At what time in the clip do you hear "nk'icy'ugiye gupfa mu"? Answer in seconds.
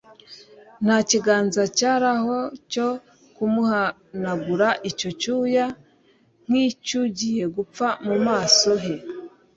6.47-8.15